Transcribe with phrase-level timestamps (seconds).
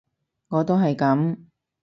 [0.47, 1.37] 我都係噉